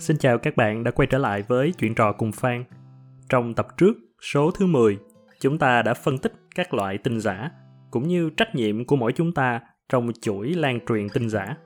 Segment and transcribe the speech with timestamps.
[0.00, 2.64] Xin chào các bạn đã quay trở lại với chuyện trò cùng Phan.
[3.28, 4.98] Trong tập trước, số thứ 10,
[5.40, 7.50] chúng ta đã phân tích các loại tin giả
[7.90, 11.56] cũng như trách nhiệm của mỗi chúng ta trong chuỗi lan truyền tin giả.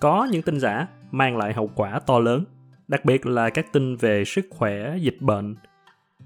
[0.00, 2.44] Có những tin giả mang lại hậu quả to lớn,
[2.88, 5.56] đặc biệt là các tin về sức khỏe, dịch bệnh.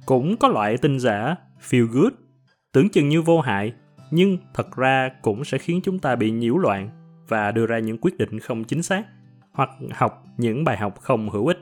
[0.07, 1.37] Cũng có loại tin giả
[1.71, 2.12] feel good,
[2.73, 3.73] tưởng chừng như vô hại,
[4.11, 6.91] nhưng thật ra cũng sẽ khiến chúng ta bị nhiễu loạn
[7.29, 9.05] và đưa ra những quyết định không chính xác
[9.55, 11.59] hoặc học những bài học không hữu ích.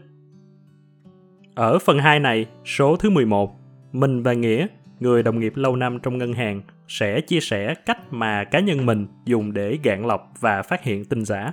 [1.55, 3.57] Ở phần 2 này, số thứ 11,
[3.93, 4.67] mình và Nghĩa,
[5.01, 8.87] người đồng nghiệp lâu năm trong ngân hàng, sẽ chia sẻ cách mà cá nhân
[8.87, 11.53] mình dùng để gạn lọc và phát hiện tin giả,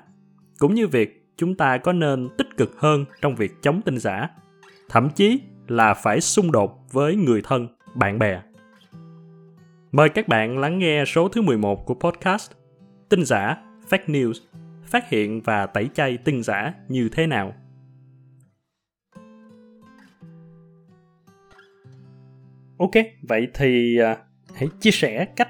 [0.59, 4.30] cũng như việc chúng ta có nên tích cực hơn trong việc chống tin giả,
[4.89, 8.41] thậm chí là phải xung đột với người thân, bạn bè.
[9.91, 12.52] Mời các bạn lắng nghe số thứ 11 của podcast
[13.09, 13.58] Tin giả,
[13.89, 14.33] Fake News
[14.91, 17.53] phát hiện và tẩy chay tin giả như thế nào.
[22.77, 22.91] Ok,
[23.22, 24.17] vậy thì à,
[24.55, 25.49] hãy chia sẻ cách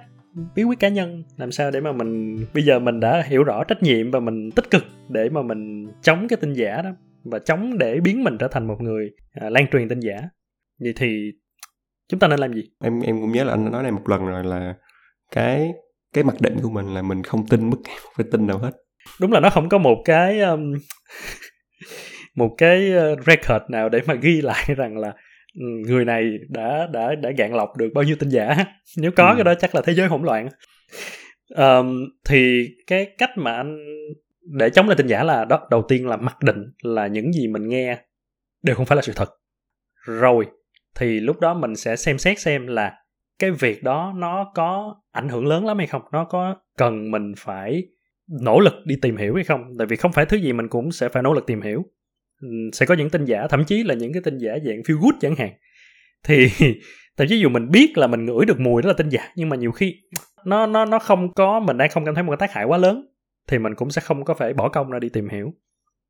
[0.55, 3.63] bí quyết cá nhân làm sao để mà mình bây giờ mình đã hiểu rõ
[3.63, 6.89] trách nhiệm và mình tích cực để mà mình chống cái tin giả đó
[7.23, 10.29] và chống để biến mình trở thành một người à, lan truyền tin giả.
[10.79, 11.31] Vậy thì
[12.07, 12.63] chúng ta nên làm gì?
[12.83, 14.75] Em em cũng nhớ là anh nói này một lần rồi là
[15.31, 15.71] cái
[16.13, 18.57] cái mặc định của mình là mình không tin bất kỳ một cái tin nào
[18.57, 18.71] hết
[19.19, 20.73] đúng là nó không có một cái um,
[22.35, 25.13] một cái ờ, record nào để mà ghi lại rằng là
[25.55, 28.65] ừ, người này đã đã đã gạn lọc được bao nhiêu tin giả.
[28.97, 29.33] Nếu có ừ.
[29.35, 30.49] cái đó chắc là thế giới hỗn loạn.
[31.55, 33.77] Um, thì cái cách mà anh
[34.41, 37.47] để chống lại tin giả là đó đầu tiên là mặc định là những gì
[37.47, 37.97] mình nghe
[38.63, 39.29] đều không phải là sự thật.
[40.05, 40.45] Rồi
[40.95, 42.93] thì lúc đó mình sẽ xem xét xem là
[43.39, 46.01] cái việc đó nó có ảnh hưởng lớn lắm hay không?
[46.11, 47.83] Nó có cần mình phải
[48.41, 49.63] nỗ lực đi tìm hiểu hay không?
[49.77, 51.85] Tại vì không phải thứ gì mình cũng sẽ phải nỗ lực tìm hiểu.
[52.41, 54.99] Ừ, sẽ có những tin giả thậm chí là những cái tin giả dạng feel
[54.99, 55.49] good chẳng hạn.
[56.23, 56.47] Thì
[57.17, 59.49] thậm chí dù mình biết là mình ngửi được mùi đó là tin giả nhưng
[59.49, 59.95] mà nhiều khi
[60.45, 62.77] nó nó nó không có mình đang không cảm thấy một cái tác hại quá
[62.77, 63.05] lớn
[63.47, 65.53] thì mình cũng sẽ không có phải bỏ công ra đi tìm hiểu.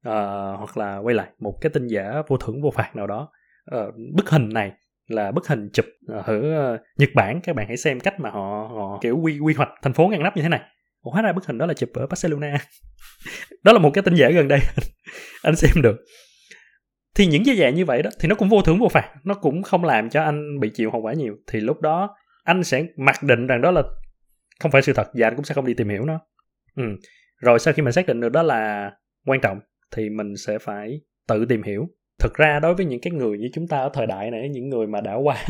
[0.04, 3.30] À, hoặc là quay lại một cái tin giả vô thưởng vô phạt nào đó.
[3.66, 3.80] À,
[4.14, 4.72] bức hình này
[5.08, 7.42] là bức hình chụp ờ, ở Nhật Bản.
[7.44, 10.24] Các bạn hãy xem cách mà họ họ kiểu quy quy hoạch thành phố ngăn
[10.24, 10.62] nắp như thế này.
[11.02, 12.58] Ủa, hóa ra bức hình đó là chụp ở Barcelona.
[13.64, 14.60] Đó là một cái tin giả gần đây.
[15.44, 15.96] Anh xem được.
[17.16, 19.14] Thì những cái dạng như vậy đó thì nó cũng vô thưởng vô phạt.
[19.24, 21.36] Nó cũng không làm cho anh bị chịu hậu quả nhiều.
[21.48, 23.84] Thì lúc đó anh sẽ mặc định rằng đó là
[24.60, 26.20] không phải sự thật và anh cũng sẽ không đi tìm hiểu nó.
[26.76, 26.84] Ừ.
[27.42, 28.92] rồi sau khi mình xác định được đó là
[29.26, 29.60] quan trọng
[29.96, 31.88] thì mình sẽ phải tự tìm hiểu.
[32.20, 34.70] Thực ra đối với những cái người như chúng ta ở thời đại này những
[34.70, 35.46] người mà đã qua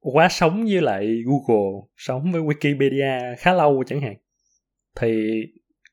[0.00, 4.14] quá sống với lại Google, sống với Wikipedia khá lâu chẳng hạn
[5.00, 5.42] thì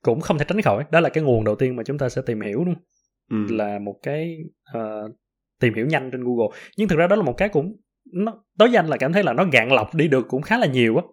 [0.01, 0.83] cũng không thể tránh khỏi.
[0.91, 2.83] Đó là cái nguồn đầu tiên mà chúng ta sẽ tìm hiểu đúng không?
[3.29, 3.55] Ừ.
[3.55, 4.37] Là một cái
[4.77, 5.11] uh,
[5.59, 6.57] tìm hiểu nhanh trên Google.
[6.77, 7.75] Nhưng thực ra đó là một cái cũng
[8.13, 10.67] nó tối danh là cảm thấy là nó gạn lọc đi được cũng khá là
[10.67, 11.03] nhiều á.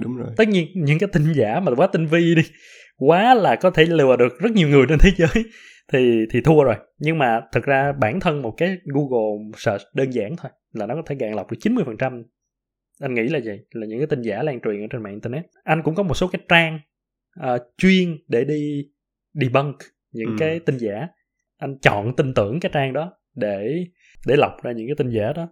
[0.00, 0.28] Đúng rồi.
[0.36, 2.42] Tất nhiên những cái tin giả mà quá tinh vi đi,
[2.96, 5.44] quá là có thể lừa được rất nhiều người trên thế giới
[5.92, 6.76] thì thì thua rồi.
[6.98, 10.94] Nhưng mà thực ra bản thân một cái Google search đơn giản thôi là nó
[10.94, 12.22] có thể gạn lọc được 90%
[13.02, 15.44] anh nghĩ là gì là những cái tin giả lan truyền ở trên mạng internet.
[15.64, 16.80] Anh cũng có một số cái trang
[17.40, 18.88] uh, chuyên để đi
[19.34, 19.76] debunk
[20.12, 20.36] những ừ.
[20.38, 21.08] cái tin giả.
[21.58, 23.84] Anh chọn tin tưởng cái trang đó để
[24.26, 25.48] để lọc ra những cái tin giả đó.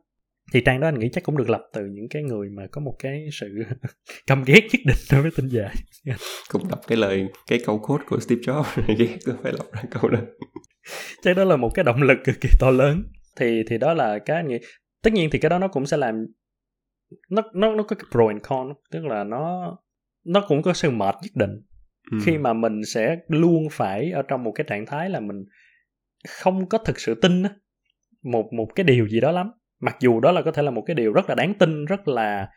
[0.53, 2.81] Thì trang đó anh nghĩ chắc cũng được lập từ những cái người mà có
[2.81, 3.47] một cái sự
[4.27, 5.72] căm ghét nhất định đối với tin giả.
[6.50, 10.11] Cũng đọc cái lời cái câu code của Steve Jobs ghét phải lọc ra câu
[10.11, 10.21] đó.
[11.22, 13.03] Chắc đó là một cái động lực cực kỳ to lớn.
[13.37, 14.59] Thì thì đó là cái anh nghĩ.
[15.03, 16.27] Tất nhiên thì cái đó nó cũng sẽ làm
[17.31, 19.76] nó nó nó có cái pro and con tức là nó
[20.26, 21.60] nó cũng có sự mệt nhất định.
[22.10, 22.19] Ừ.
[22.25, 25.44] khi mà mình sẽ luôn phải ở trong một cái trạng thái là mình
[26.28, 27.43] không có thực sự tin
[28.22, 29.50] một một cái điều gì đó lắm.
[29.81, 32.09] Mặc dù đó là có thể là một cái điều rất là đáng tin rất
[32.09, 32.49] là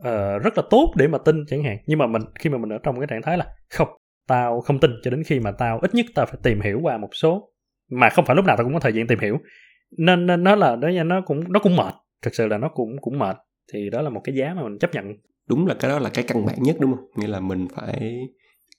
[0.00, 1.76] uh, rất là tốt để mà tin chẳng hạn.
[1.86, 3.88] Nhưng mà mình khi mà mình ở trong cái trạng thái là không
[4.26, 6.98] tao không tin cho đến khi mà tao ít nhất tao phải tìm hiểu qua
[6.98, 7.52] một số
[7.90, 9.38] mà không phải lúc nào tao cũng có thời gian tìm hiểu.
[9.98, 12.96] Nên nên nó là đó nó cũng nó cũng mệt thực sự là nó cũng
[13.00, 13.36] cũng mệt
[13.72, 15.14] thì đó là một cái giá mà mình chấp nhận.
[15.48, 17.04] Đúng là cái đó là cái căn bản nhất đúng không?
[17.16, 18.28] Nghĩa là mình phải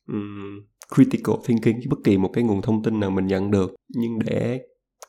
[0.07, 0.61] um,
[0.95, 3.75] critical thinking với bất kỳ một cái nguồn thông tin nào mình nhận được.
[3.89, 4.59] Nhưng để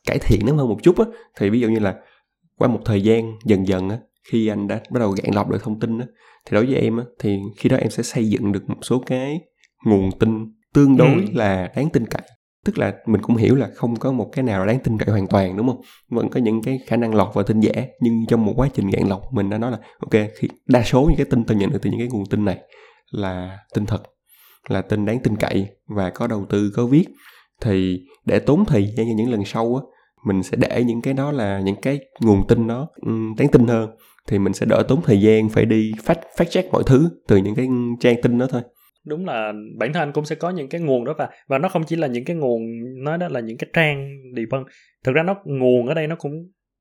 [0.07, 1.05] cải thiện nó hơn một chút á
[1.39, 1.97] thì ví dụ như là
[2.59, 3.99] qua một thời gian dần dần á
[4.29, 6.07] khi anh đã bắt đầu gạn lọc được thông tin á
[6.47, 9.03] thì đối với em á thì khi đó em sẽ xây dựng được một số
[9.07, 9.41] cái
[9.85, 11.27] nguồn tin tương đối ừ.
[11.35, 12.23] là đáng tin cậy
[12.65, 15.27] tức là mình cũng hiểu là không có một cái nào đáng tin cậy hoàn
[15.27, 15.81] toàn, đúng không?
[16.11, 18.91] Vẫn có những cái khả năng lọt và tin giả, nhưng trong một quá trình
[18.91, 21.71] gạn lọc, mình đã nói là, ok, khi đa số những cái tin tôi nhận
[21.71, 22.59] được từ những cái nguồn tin này
[23.11, 24.03] là tin thật,
[24.69, 27.05] là tin đáng tin cậy và có đầu tư, có viết.
[27.61, 29.83] Thì để tốn thời gian cho những lần sau á,
[30.27, 33.67] mình sẽ để những cái đó là những cái nguồn tin đó ừ, đáng tin
[33.67, 33.91] hơn.
[34.27, 37.37] Thì mình sẽ đỡ tốn thời gian phải đi phát phát check mọi thứ từ
[37.37, 37.69] những cái
[38.01, 38.63] trang tin đó thôi
[39.07, 41.69] đúng là bản thân anh cũng sẽ có những cái nguồn đó và và nó
[41.69, 42.63] không chỉ là những cái nguồn
[43.05, 44.09] nói đó là những cái trang
[44.51, 44.65] vâng
[45.05, 46.33] thực ra nó nguồn ở đây nó cũng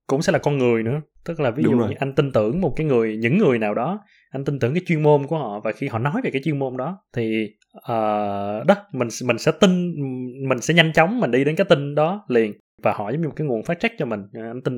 [0.07, 1.01] cũng sẽ là con người nữa.
[1.25, 3.99] Tức là ví dụ như anh tin tưởng một cái người những người nào đó
[4.29, 6.59] anh tin tưởng cái chuyên môn của họ và khi họ nói về cái chuyên
[6.59, 9.93] môn đó thì uh, đó mình mình sẽ tin
[10.49, 13.27] mình sẽ nhanh chóng mình đi đến cái tin đó liền và hỏi giống như
[13.27, 14.19] một cái nguồn phát check cho mình.
[14.33, 14.73] À, anh tin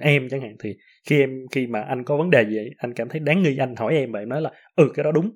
[0.00, 0.74] em chẳng hạn thì
[1.08, 3.76] khi em khi mà anh có vấn đề gì anh cảm thấy đáng nghi anh
[3.76, 5.30] hỏi em và em nói là ừ cái đó đúng.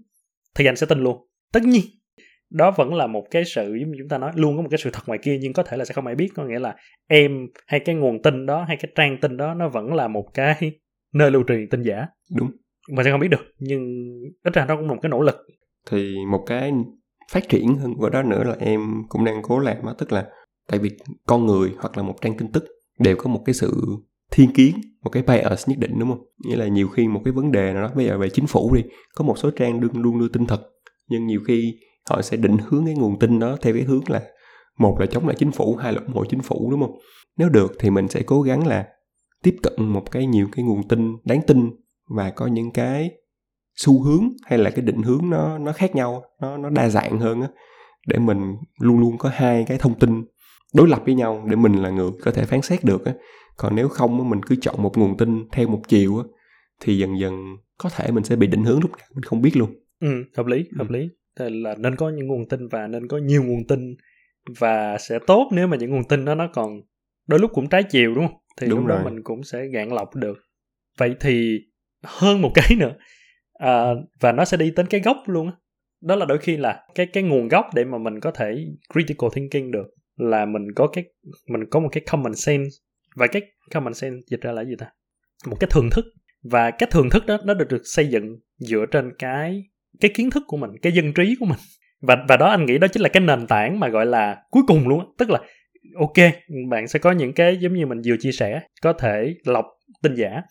[0.54, 1.84] Thì anh sẽ tin luôn tất nhiên
[2.50, 4.78] đó vẫn là một cái sự giống như chúng ta nói luôn có một cái
[4.78, 6.76] sự thật ngoài kia nhưng có thể là sẽ không ai biết có nghĩa là
[7.08, 10.24] em hay cái nguồn tin đó hay cái trang tin đó nó vẫn là một
[10.34, 10.72] cái
[11.14, 12.06] nơi lưu truyền tin giả.
[12.36, 12.50] Đúng.
[12.90, 13.82] Mà sẽ không biết được nhưng
[14.44, 15.36] ít ra nó cũng là một cái nỗ lực.
[15.90, 16.72] Thì một cái
[17.32, 20.26] phát triển hơn của đó nữa là em cũng đang cố làm đó tức là
[20.68, 20.90] tại vì
[21.26, 22.64] con người hoặc là một trang tin tức
[22.98, 23.72] đều có một cái sự
[24.30, 26.24] thiên kiến một cái bias nhất định đúng không?
[26.48, 28.74] Nghĩa là nhiều khi một cái vấn đề nào đó bây giờ về chính phủ
[28.74, 28.82] đi
[29.16, 30.60] có một số trang đương luôn đưa tin thật
[31.10, 31.74] nhưng nhiều khi
[32.10, 34.22] họ sẽ định hướng cái nguồn tin đó theo cái hướng là
[34.78, 36.98] một là chống lại chính phủ, hai là ủng hộ chính phủ, đúng không?
[37.36, 38.86] Nếu được thì mình sẽ cố gắng là
[39.42, 41.70] tiếp cận một cái nhiều cái nguồn tin đáng tin
[42.08, 43.10] và có những cái
[43.76, 47.18] xu hướng hay là cái định hướng nó nó khác nhau, nó nó đa dạng
[47.18, 47.48] hơn á,
[48.06, 50.24] để mình luôn luôn có hai cái thông tin
[50.74, 53.12] đối lập với nhau để mình là người có thể phán xét được á.
[53.56, 56.24] Còn nếu không mình cứ chọn một nguồn tin theo một chiều á,
[56.80, 59.56] thì dần dần có thể mình sẽ bị định hướng lúc nào mình không biết
[59.56, 59.70] luôn
[60.00, 60.96] ừ hợp lý hợp ừ.
[60.96, 63.96] lý là nên có những nguồn tin và nên có nhiều nguồn tin
[64.58, 66.80] và sẽ tốt nếu mà những nguồn tin đó nó còn
[67.26, 68.98] đôi lúc cũng trái chiều đúng không thì đúng lúc rồi.
[68.98, 70.38] đó mình cũng sẽ gạn lọc được
[70.98, 71.60] vậy thì
[72.04, 72.94] hơn một cái nữa
[73.52, 75.56] à, và nó sẽ đi đến cái gốc luôn đó.
[76.00, 79.30] đó là đôi khi là cái cái nguồn gốc để mà mình có thể critical
[79.34, 79.86] thinking được
[80.16, 81.04] là mình có cái
[81.48, 82.70] mình có một cái common sense
[83.16, 83.42] và cái
[83.74, 84.86] common sense dịch ra là gì ta
[85.46, 86.04] một cái thường thức
[86.42, 89.62] và cái thường thức đó nó được được xây dựng dựa trên cái
[90.00, 91.58] cái kiến thức của mình, cái dân trí của mình.
[92.00, 94.62] Và và đó anh nghĩ đó chính là cái nền tảng mà gọi là cuối
[94.66, 95.40] cùng luôn tức là,
[95.98, 96.32] ok,
[96.70, 99.66] bạn sẽ có những cái giống như mình vừa chia sẻ, có thể lọc
[100.02, 100.42] tin giả.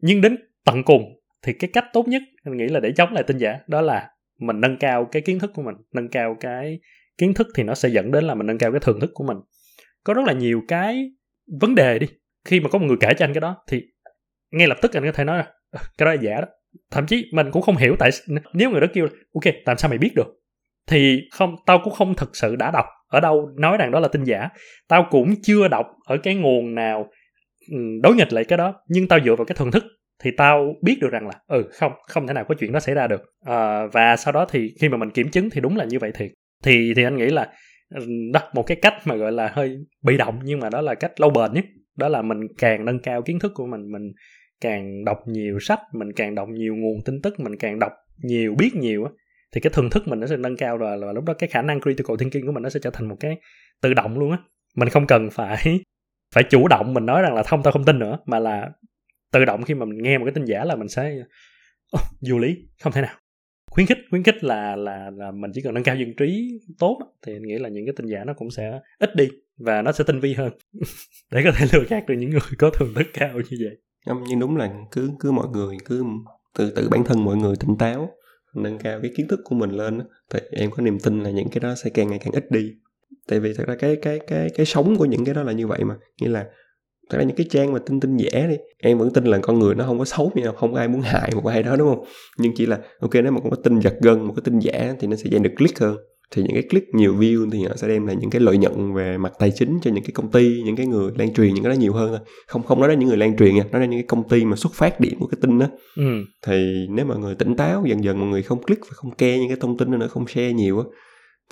[0.00, 1.02] Nhưng đến tận cùng
[1.42, 4.08] thì cái cách tốt nhất, anh nghĩ là để chống lại tin giả, đó là
[4.40, 6.80] mình nâng cao cái kiến thức của mình, nâng cao cái
[7.18, 9.24] kiến thức thì nó sẽ dẫn đến là mình nâng cao cái thưởng thức của
[9.24, 9.36] mình.
[10.04, 11.10] Có rất là nhiều cái
[11.60, 12.06] vấn đề đi.
[12.44, 13.82] Khi mà có một người kể cho anh cái đó thì
[14.50, 16.48] ngay lập tức anh có thể nói là ờ, cái đó là giả đó
[16.90, 18.10] thậm chí mình cũng không hiểu tại
[18.52, 20.26] nếu người đó kêu ok tại sao mày biết được?
[20.86, 24.08] Thì không tao cũng không thực sự đã đọc ở đâu nói rằng đó là
[24.08, 24.48] tin giả.
[24.88, 27.10] Tao cũng chưa đọc ở cái nguồn nào
[28.02, 29.84] đối nghịch lại cái đó nhưng tao dựa vào cái thuần thức
[30.22, 32.94] thì tao biết được rằng là ừ không không thể nào có chuyện đó xảy
[32.94, 33.22] ra được.
[33.44, 36.10] À, và sau đó thì khi mà mình kiểm chứng thì đúng là như vậy
[36.14, 36.30] thiệt.
[36.64, 37.52] Thì thì anh nghĩ là
[38.32, 41.20] đó một cái cách mà gọi là hơi bị động nhưng mà đó là cách
[41.20, 41.64] lâu bền nhất.
[41.96, 44.12] Đó là mình càng nâng cao kiến thức của mình mình
[44.60, 47.92] càng đọc nhiều sách mình càng đọc nhiều nguồn tin tức mình càng đọc
[48.22, 49.10] nhiều biết nhiều á
[49.52, 51.62] thì cái thường thức mình nó sẽ nâng cao rồi và lúc đó cái khả
[51.62, 53.36] năng critical thinking của mình nó sẽ trở thành một cái
[53.80, 54.38] tự động luôn á.
[54.76, 55.80] Mình không cần phải
[56.34, 58.70] phải chủ động mình nói rằng là không tao không tin nữa mà là
[59.32, 61.16] tự động khi mà mình nghe một cái tin giả là mình sẽ
[61.96, 63.14] oh, vô lý không thể nào.
[63.70, 66.98] Khuyến khích khuyến khích là là là mình chỉ cần nâng cao dân trí tốt
[67.26, 69.28] thì nghĩ là những cái tin giả nó cũng sẽ ít đi
[69.58, 70.52] và nó sẽ tinh vi hơn
[71.32, 73.76] để có thể lừa gạt được những người có thường thức cao như vậy
[74.06, 76.04] không nhưng đúng là cứ cứ mọi người, cứ
[76.58, 78.10] từ từ bản thân mọi người tỉnh táo,
[78.54, 81.48] nâng cao cái kiến thức của mình lên thì em có niềm tin là những
[81.48, 82.70] cái đó sẽ càng ngày càng ít đi.
[83.28, 85.66] Tại vì thật ra cái cái cái cái sống của những cái đó là như
[85.66, 86.46] vậy mà, nghĩa là
[87.10, 89.58] thật ra những cái trang mà tin tin giả đi, em vẫn tin là con
[89.58, 91.88] người nó không có xấu như nào không ai muốn hại một ai đó, đúng
[91.88, 92.04] không?
[92.38, 95.06] Nhưng chỉ là, ok, nếu mà có tin giật gân, một cái tin giả thì
[95.06, 95.96] nó sẽ dành được click hơn
[96.30, 98.94] thì những cái click nhiều view thì họ sẽ đem lại những cái lợi nhuận
[98.94, 101.64] về mặt tài chính cho những cái công ty những cái người lan truyền những
[101.64, 102.18] cái đó nhiều hơn thôi.
[102.46, 104.44] Không không nói đến những người lan truyền nha nói đến những cái công ty
[104.44, 105.66] mà xuất phát điểm của cái tin đó.
[105.96, 106.24] Ừ.
[106.46, 109.38] thì nếu mọi người tỉnh táo dần dần mọi người không click và không ke
[109.38, 110.84] những cái thông tin nữa không share nhiều á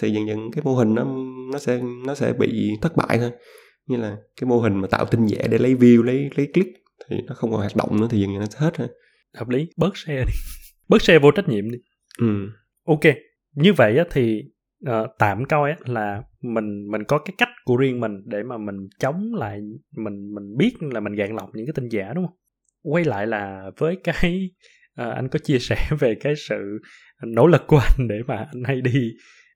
[0.03, 1.05] thì dần dần cái mô hình nó
[1.53, 3.31] nó sẽ nó sẽ bị thất bại thôi.
[3.87, 6.71] Như là cái mô hình mà tạo tin giả để lấy view lấy lấy click
[7.11, 8.89] thì nó không còn hoạt động nữa thì dần dần nó sẽ hết thôi.
[9.35, 10.33] Hợp lý bớt share đi.
[10.89, 11.79] Bớt share vô trách nhiệm đi.
[12.19, 12.49] Ừ.
[12.85, 13.05] Ok
[13.59, 14.43] như vậy á thì
[14.87, 18.59] uh, tạm coi á là mình mình có cái cách của riêng mình để mà
[18.59, 19.61] mình chống lại
[19.97, 22.37] mình mình biết là mình gạn lọc những cái tin giả đúng không?
[22.83, 24.51] Quay lại là với cái
[25.03, 26.79] uh, anh có chia sẻ về cái sự
[27.27, 29.11] nỗ lực của anh để mà anh hay đi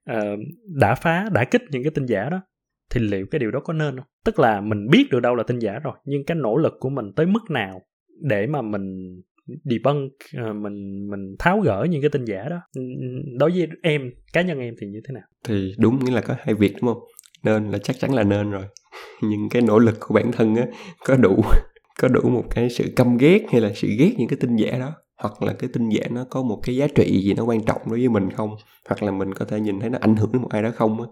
[0.06, 0.38] ờ, uh,
[0.80, 2.42] đả phá đả kích những cái tin giả đó
[2.90, 4.06] thì liệu cái điều đó có nên không?
[4.24, 6.90] Tức là mình biết được đâu là tin giả rồi nhưng cái nỗ lực của
[6.90, 7.82] mình tới mức nào
[8.22, 12.56] để mà mình debunk ờ, mình mình tháo gỡ những cái tin giả đó.
[12.76, 13.06] Ừ, ừ,
[13.38, 15.22] đối với em, cá nhân em thì như thế nào?
[15.44, 17.02] Thì đúng, nghĩa là có hai việc, đúng không?
[17.44, 18.64] Nên là chắc chắn là nên rồi.
[19.22, 20.66] Nhưng cái nỗ lực của bản thân á,
[21.04, 21.42] có đủ
[22.00, 24.78] có đủ một cái sự căm ghét hay là sự ghét những cái tin giả
[24.78, 27.64] đó, hoặc là cái tin giả nó có một cái giá trị gì nó quan
[27.64, 28.56] trọng đối với mình không?
[28.88, 31.02] Hoặc là mình có thể nhìn thấy nó ảnh hưởng đến một ai đó không
[31.02, 31.08] á,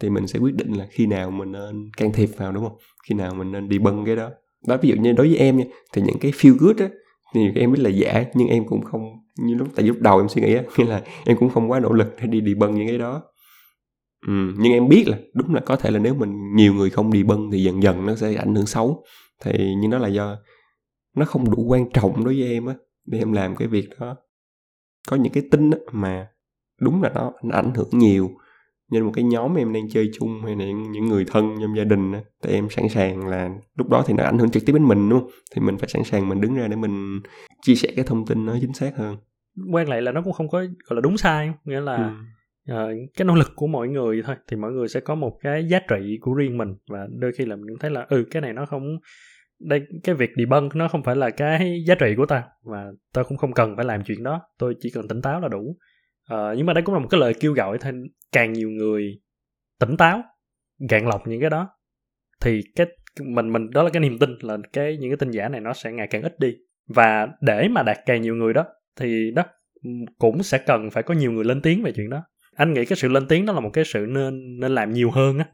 [0.00, 2.76] thì mình sẽ quyết định là khi nào mình nên can thiệp vào, đúng không?
[3.08, 4.30] Khi nào mình nên đi bân cái đó.
[4.66, 6.88] Đó, ví dụ như đối với em nha, thì những cái feel good á
[7.34, 9.02] thì em biết là giả nhưng em cũng không
[9.38, 11.80] như lúc tại lúc đầu em suy nghĩ á nghĩa là em cũng không quá
[11.80, 13.22] nỗ lực để đi đi bân những cái đó.
[14.26, 17.12] Ừ, nhưng em biết là đúng là có thể là nếu mình nhiều người không
[17.12, 19.04] đi bân thì dần dần nó sẽ ảnh hưởng xấu.
[19.44, 20.36] Thì nhưng nó là do
[21.16, 22.74] nó không đủ quan trọng đối với em á
[23.06, 24.16] để em làm cái việc đó.
[25.08, 26.28] Có những cái tin á mà
[26.80, 28.30] đúng là nó, nó ảnh hưởng nhiều
[28.90, 31.84] như một cái nhóm em đang chơi chung hay là những người thân trong gia
[31.84, 34.72] đình á thì em sẵn sàng là lúc đó thì nó ảnh hưởng trực tiếp
[34.72, 35.30] đến mình đúng không?
[35.54, 37.20] Thì mình phải sẵn sàng mình đứng ra để mình
[37.62, 39.16] chia sẻ cái thông tin nó chính xác hơn.
[39.72, 42.14] Quan lại là nó cũng không có gọi là đúng sai nghĩa là
[42.66, 42.74] ừ.
[42.74, 45.68] uh, cái nỗ lực của mọi người thôi thì mọi người sẽ có một cái
[45.68, 46.74] giá trị của riêng mình.
[46.90, 48.98] Và đôi khi là mình thấy là ừ cái này nó không
[49.60, 53.22] đây cái việc debunk nó không phải là cái giá trị của ta và ta
[53.22, 55.76] cũng không cần phải làm chuyện đó tôi chỉ cần tỉnh táo là đủ
[56.34, 57.94] uh, nhưng mà đây cũng là một cái lời kêu gọi thêm
[58.32, 59.20] càng nhiều người
[59.80, 60.22] tỉnh táo
[60.90, 61.68] gạn lọc những cái đó.
[62.40, 62.86] Thì cái
[63.24, 65.72] mình mình đó là cái niềm tin là cái những cái tin giả này nó
[65.72, 66.56] sẽ ngày càng ít đi.
[66.88, 68.64] Và để mà đạt càng nhiều người đó
[68.96, 69.44] thì đó
[70.18, 72.22] cũng sẽ cần phải có nhiều người lên tiếng về chuyện đó.
[72.56, 75.10] Anh nghĩ cái sự lên tiếng đó là một cái sự nên nên làm nhiều
[75.10, 75.46] hơn á.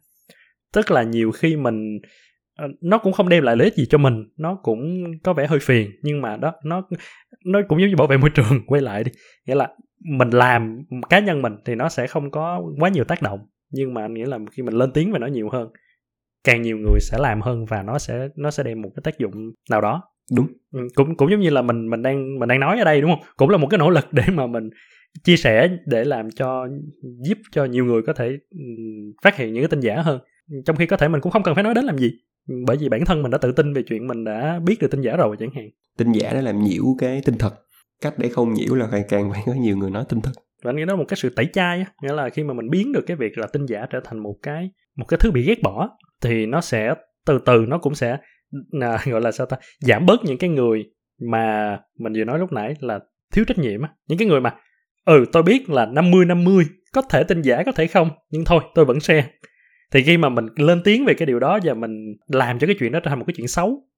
[0.73, 1.99] Tức là nhiều khi mình
[2.57, 5.47] ờ, nó cũng không đem lại lợi ích gì cho mình nó cũng có vẻ
[5.47, 6.89] hơi phiền nhưng mà đó nó
[7.45, 9.13] nó cũng giống như bảo vệ môi trường quay lại đi.
[9.47, 9.69] Nghĩa là
[10.05, 13.95] mình làm cá nhân mình thì nó sẽ không có quá nhiều tác động nhưng
[13.95, 15.69] mà anh nghĩ là khi mình lên tiếng về nó nhiều hơn
[16.45, 19.19] càng nhiều người sẽ làm hơn và nó sẽ nó sẽ đem một cái tác
[19.19, 20.03] dụng nào đó.
[20.37, 20.47] Đúng.
[20.73, 23.11] Ừ, cũng cũng giống như là mình mình đang mình đang nói ở đây đúng
[23.11, 23.27] không?
[23.37, 24.71] Cũng là một cái nỗ lực để mà mình
[25.25, 26.69] chia sẻ để làm cho
[27.03, 28.39] giúp cho nhiều người có thể
[29.23, 30.21] phát hiện những cái tin giả hơn.
[30.65, 32.13] Trong khi có thể mình cũng không cần phải nói đến làm gì
[32.67, 35.01] bởi vì bản thân mình đã tự tin về chuyện mình đã biết được tin
[35.01, 35.69] giả rồi chẳng hạn.
[35.99, 37.64] Tin giả nó làm nhiễu cái tin thật
[38.05, 40.33] cách để không nhiễu là càng càng phải có nhiều người nói tin thật
[40.63, 42.55] và anh nghĩ đó là một cái sự tẩy chay á nghĩa là khi mà
[42.55, 45.31] mình biến được cái việc là tin giả trở thành một cái một cái thứ
[45.31, 45.89] bị ghét bỏ
[46.21, 46.95] thì nó sẽ
[47.27, 48.17] từ từ nó cũng sẽ
[48.81, 50.85] à, gọi là sao ta giảm bớt những cái người
[51.31, 53.01] mà mình vừa nói lúc nãy là
[53.33, 53.89] thiếu trách nhiệm á.
[54.09, 54.55] Những cái người mà
[55.05, 58.63] ừ tôi biết là 50 50 có thể tin giả có thể không nhưng thôi
[58.75, 59.31] tôi vẫn share.
[59.93, 62.77] Thì khi mà mình lên tiếng về cái điều đó và mình làm cho cái
[62.79, 63.89] chuyện đó trở thành một cái chuyện xấu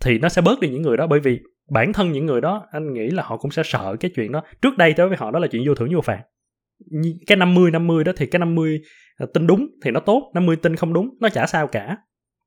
[0.00, 1.40] thì nó sẽ bớt đi những người đó bởi vì
[1.70, 4.42] bản thân những người đó anh nghĩ là họ cũng sẽ sợ cái chuyện đó.
[4.62, 6.22] Trước đây đối với họ đó là chuyện vô thưởng vô phạt.
[7.26, 8.80] Cái 50 50 đó thì cái 50
[9.16, 11.96] à, tin đúng thì nó tốt 50 tin không đúng nó chả sao cả.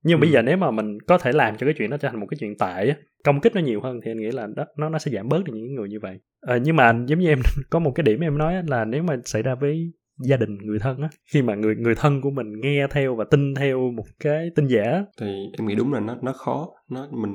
[0.03, 0.21] Nhưng ừ.
[0.21, 2.27] bây giờ nếu mà mình có thể làm cho cái chuyện đó trở thành một
[2.29, 4.99] cái chuyện tệ công kích nó nhiều hơn thì anh nghĩ là đó nó nó
[4.99, 6.19] sẽ giảm bớt được những người như vậy.
[6.41, 9.17] À, nhưng mà giống như em có một cái điểm em nói là nếu mà
[9.25, 9.91] xảy ra với
[10.23, 13.25] gia đình người thân á khi mà người người thân của mình nghe theo và
[13.31, 16.69] tin theo một cái tin giả thì em nghĩ đúng là nó nó khó.
[16.89, 17.31] Nó mình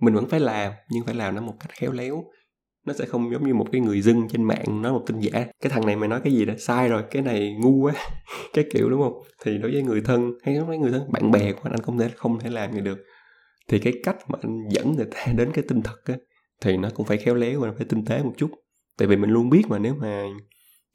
[0.00, 2.24] mình vẫn phải làm, nhưng phải làm nó một cách khéo léo.
[2.86, 5.30] Nó sẽ không giống như một cái người dân trên mạng nói một tin giả.
[5.32, 6.54] Cái thằng này mày nói cái gì đó?
[6.58, 7.92] Sai rồi, cái này ngu quá.
[8.52, 9.22] Cái kiểu, đúng không?
[9.44, 11.82] Thì đối với người thân, hay đối với người thân, bạn bè của anh anh
[11.82, 12.98] không thể không thể làm gì được.
[13.68, 16.14] Thì cái cách mà anh dẫn người ta đến cái tinh thật á,
[16.60, 18.50] thì nó cũng phải khéo léo và phải tinh tế một chút.
[18.98, 20.24] Tại vì mình luôn biết mà nếu mà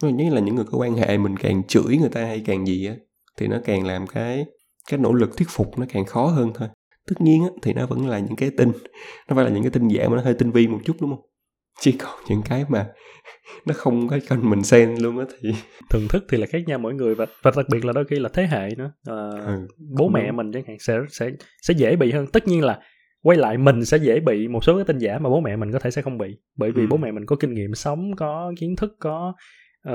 [0.02, 2.86] như là những người có quan hệ, mình càng chửi người ta hay càng gì
[2.86, 2.96] á,
[3.38, 4.46] thì nó càng làm cái
[4.90, 6.68] cái nỗ lực thuyết phục nó càng khó hơn thôi
[7.10, 8.72] tất nhiên á thì nó vẫn là những cái tin.
[9.30, 11.10] Nó phải là những cái tin giả mà nó hơi tinh vi một chút đúng
[11.10, 11.26] không?
[11.80, 12.88] Chỉ còn những cái mà
[13.66, 15.50] nó không có cần mình xen luôn á thì
[15.90, 18.16] thưởng thức thì là khác nhau mỗi người và và đặc biệt là đôi khi
[18.16, 18.92] là thế hệ nữa.
[19.08, 20.38] À, ừ, bố mẹ đúng.
[20.38, 22.28] mình chẳng hạn sẽ sẽ sẽ dễ bị hơn.
[22.28, 22.80] Tất nhiên là
[23.22, 25.72] quay lại mình sẽ dễ bị một số cái tin giả mà bố mẹ mình
[25.72, 26.38] có thể sẽ không bị.
[26.58, 26.88] Bởi vì ừ.
[26.90, 29.34] bố mẹ mình có kinh nghiệm sống có kiến thức có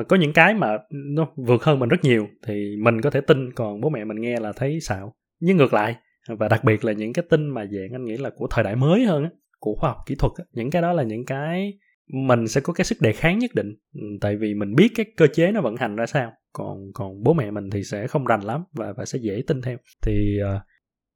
[0.01, 3.21] uh, có những cái mà nó vượt hơn mình rất nhiều thì mình có thể
[3.21, 5.15] tin còn bố mẹ mình nghe là thấy xạo.
[5.41, 5.97] Nhưng ngược lại
[6.29, 8.77] và đặc biệt là những cái tin mà dạng anh nghĩ là của thời đại
[8.77, 11.79] mới hơn á của khoa học kỹ thuật những cái đó là những cái
[12.13, 13.75] mình sẽ có cái sức đề kháng nhất định.
[13.95, 17.23] Ừ, tại vì mình biết cái cơ chế nó vận hành ra sao còn còn
[17.23, 19.77] bố mẹ mình thì sẽ không rành lắm và và sẽ dễ tin theo.
[20.03, 20.63] Thì uh,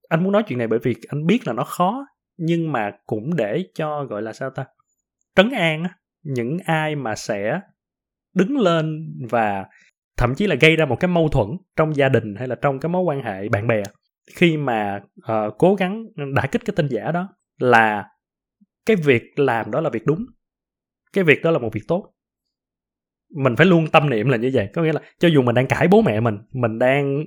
[0.08, 3.36] anh muốn nói chuyện này bởi vì anh biết là nó khó nhưng mà cũng
[3.36, 4.64] để cho gọi là sao ta
[5.36, 5.84] trấn an
[6.22, 7.60] những ai mà sẽ
[8.34, 9.66] đứng lên và
[10.16, 12.80] thậm chí là gây ra một cái mâu thuẫn trong gia đình hay là trong
[12.80, 13.82] cái mối quan hệ bạn bè
[14.34, 16.04] khi mà uh, cố gắng
[16.34, 18.04] đả kích cái tin giả đó là
[18.86, 20.26] cái việc làm đó là việc đúng.
[21.12, 22.12] Cái việc đó là một việc tốt.
[23.34, 24.68] Mình phải luôn tâm niệm là như vậy.
[24.74, 27.24] Có nghĩa là cho dù mình đang cãi bố mẹ mình mình đang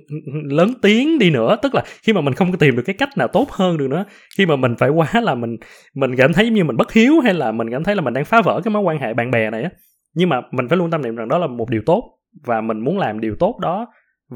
[0.50, 3.18] lớn tiếng đi nữa tức là khi mà mình không có tìm được cái cách
[3.18, 4.04] nào tốt hơn được nữa
[4.38, 5.56] khi mà mình phải quá là mình
[5.94, 8.24] mình cảm thấy như mình bất hiếu hay là mình cảm thấy là mình đang
[8.24, 9.70] phá vỡ cái mối quan hệ bạn bè này á
[10.14, 12.80] nhưng mà mình phải luôn tâm niệm rằng đó là một điều tốt và mình
[12.80, 13.86] muốn làm điều tốt đó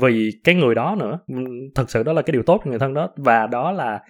[0.01, 1.19] vì cái người đó nữa
[1.75, 4.01] thật sự đó là cái điều tốt cho người thân đó và đó là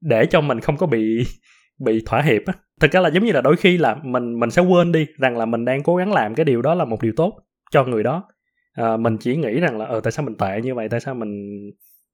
[0.00, 1.24] để cho mình không có bị
[1.84, 2.54] bị thỏa hiệp á.
[2.80, 5.36] Thực ra là giống như là đôi khi là mình mình sẽ quên đi rằng
[5.36, 8.02] là mình đang cố gắng làm cái điều đó là một điều tốt cho người
[8.02, 8.24] đó.
[8.72, 11.14] À, mình chỉ nghĩ rằng là ờ tại sao mình tệ như vậy tại sao
[11.14, 11.60] mình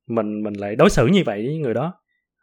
[0.09, 1.95] mình mình lại đối xử như vậy với người đó?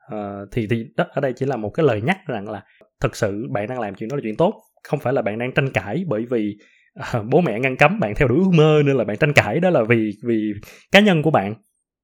[0.10, 2.64] À, thì thì đó ở đây chỉ là một cái lời nhắc rằng là
[3.02, 4.54] thực sự bạn đang làm chuyện đó là chuyện tốt
[4.84, 6.58] không phải là bạn đang tranh cãi bởi vì
[6.94, 9.60] à, bố mẹ ngăn cấm bạn theo đuổi ước mơ nên là bạn tranh cãi
[9.60, 10.54] đó là vì vì
[10.92, 11.54] cá nhân của bạn.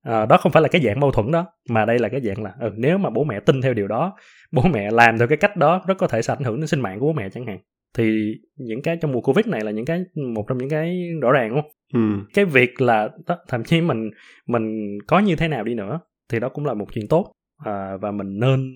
[0.05, 2.43] À, đó không phải là cái dạng mâu thuẫn đó mà đây là cái dạng
[2.43, 4.15] là ừ, nếu mà bố mẹ tin theo điều đó
[4.51, 6.81] bố mẹ làm theo cái cách đó rất có thể sẽ ảnh hưởng đến sinh
[6.81, 7.59] mạng của bố mẹ chẳng hạn.
[7.97, 10.03] Thì những cái trong mùa covid này là những cái
[10.33, 12.25] một trong những cái rõ ràng không ừ.
[12.33, 13.09] cái việc là
[13.47, 14.09] thậm chí mình
[14.47, 17.31] mình có như thế nào đi nữa thì đó cũng là một chuyện tốt.
[17.65, 18.73] À, và mình nên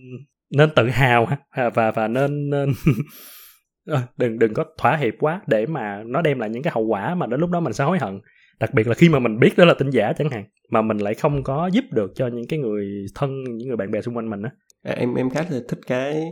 [0.58, 1.28] nên tự hào
[1.74, 2.92] và và nên nên ờ,
[3.88, 6.86] Ờ, đừng đừng có thỏa hiệp quá để mà nó đem lại những cái hậu
[6.86, 8.20] quả mà đến lúc đó mình sẽ hối hận.
[8.60, 10.98] Đặc biệt là khi mà mình biết đó là tin giả chẳng hạn mà mình
[10.98, 14.18] lại không có giúp được cho những cái người thân những người bạn bè xung
[14.18, 14.52] quanh mình á.
[14.84, 16.24] À, em em khá là thích cái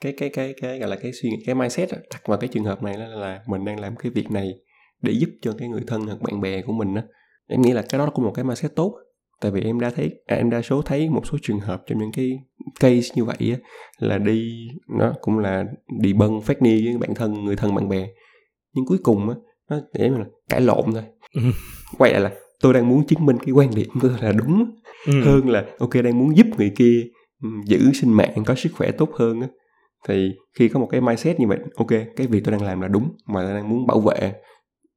[0.00, 1.98] cái cái cái cái gọi là cái suy nghĩ cái mindset đó.
[2.12, 4.54] đặt vào cái trường hợp này là, là mình đang làm cái việc này
[5.02, 7.02] để giúp cho cái người thân hoặc bạn bè của mình á.
[7.48, 8.94] Em nghĩ là cái đó cũng một cái mindset tốt
[9.44, 11.98] tại vì em đã thấy à, em đa số thấy một số trường hợp trong
[11.98, 12.38] những cái
[12.80, 13.56] case như vậy á
[13.98, 15.64] là đi nó cũng là
[16.00, 18.08] đi bân phát ni với bạn thân người thân bạn bè
[18.74, 19.34] nhưng cuối cùng á
[19.70, 21.02] nó để là cãi lộn thôi
[21.34, 21.40] ừ.
[21.98, 24.70] quay lại là tôi đang muốn chứng minh cái quan điểm của tôi là đúng
[25.06, 25.12] ừ.
[25.24, 27.02] hơn là ok đang muốn giúp người kia
[27.42, 29.48] ừ, giữ sinh mạng có sức khỏe tốt hơn á
[30.08, 32.88] thì khi có một cái mindset như vậy ok cái việc tôi đang làm là
[32.88, 34.32] đúng mà tôi đang muốn bảo vệ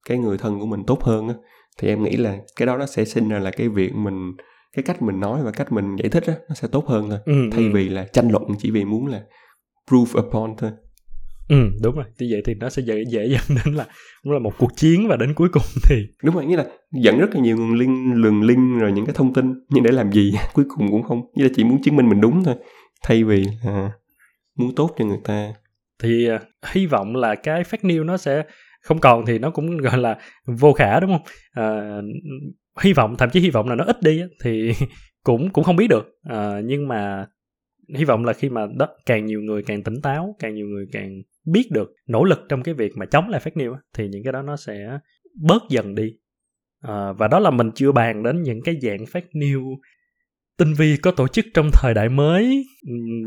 [0.10, 1.36] cái người thân của mình tốt hơn á
[1.78, 4.34] thì em nghĩ là cái đó nó sẽ sinh ra là cái việc mình
[4.74, 7.20] cái cách mình nói và cách mình giải thích á nó sẽ tốt hơn thôi.
[7.26, 7.70] Ừ, thay ừ.
[7.74, 9.22] vì là tranh luận chỉ vì muốn là
[9.88, 10.72] prove upon thôi.
[11.50, 12.06] Ừ đúng rồi.
[12.20, 13.86] Như vậy thì nó sẽ dễ dễ dẫn đến là
[14.24, 17.20] cũng là một cuộc chiến và đến cuối cùng thì đúng rồi nghĩa là dẫn
[17.20, 19.54] rất là nhiều nguồn link lường link rồi những cái thông tin.
[19.70, 20.34] Nhưng để làm gì?
[20.54, 21.22] Cuối cùng cũng không.
[21.36, 22.56] Như là chỉ muốn chứng minh mình đúng thôi.
[23.04, 23.92] Thay vì là
[24.56, 25.54] muốn tốt cho người ta.
[26.04, 26.42] Thì uh,
[26.74, 28.44] hy vọng là cái fake news nó sẽ
[28.88, 31.22] không còn thì nó cũng gọi là vô khả đúng không?
[31.52, 32.02] À,
[32.82, 34.72] hy vọng thậm chí hy vọng là nó ít đi thì
[35.24, 36.20] cũng cũng không biết được.
[36.24, 37.26] À, nhưng mà
[37.96, 40.86] hy vọng là khi mà đó càng nhiều người càng tỉnh táo càng nhiều người
[40.92, 44.24] càng biết được nỗ lực trong cái việc mà chống lại fake news thì những
[44.24, 45.00] cái đó nó sẽ
[45.42, 46.14] bớt dần đi.
[46.82, 49.76] À, và đó là mình chưa bàn đến những cái dạng fake news
[50.58, 52.66] tinh vi có tổ chức trong thời đại mới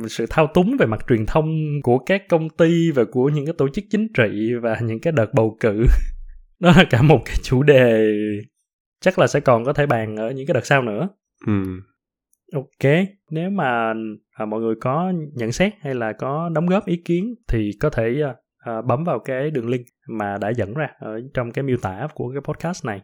[0.09, 1.47] sự thao túng về mặt truyền thông
[1.83, 5.13] của các công ty và của những cái tổ chức chính trị và những cái
[5.13, 5.85] đợt bầu cử.
[6.61, 8.07] Đó là cả một cái chủ đề
[9.01, 11.09] chắc là sẽ còn có thể bàn ở những cái đợt sau nữa.
[11.47, 11.53] Ừ.
[12.53, 12.93] ok
[13.31, 13.95] nếu mà
[14.31, 17.91] à, mọi người có nhận xét hay là có đóng góp ý kiến thì có
[17.91, 21.63] thể à, à bấm vào cái đường link mà đã dẫn ra ở trong cái
[21.63, 23.01] miêu tả của cái podcast này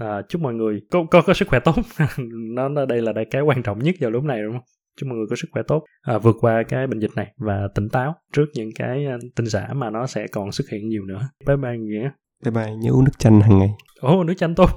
[0.00, 1.76] à, chúc mọi người có có, có sức khỏe tốt.
[2.54, 4.62] Nó, nó đây là đây cái quan trọng nhất vào lúc này đúng không?
[5.00, 5.84] Chúc mọi người có sức khỏe tốt.
[6.02, 9.46] À, vượt qua cái bệnh dịch này và tỉnh táo trước những cái à, tin
[9.46, 11.28] giả mà nó sẽ còn xuất hiện nhiều nữa.
[11.46, 12.10] Bye bye nghĩa.
[12.44, 13.70] Bye bye nhớ uống nước chanh hàng ngày.
[14.00, 14.70] Ồ nước chanh tốt.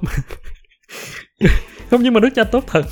[1.90, 2.84] Không nhưng mà nước chanh tốt thật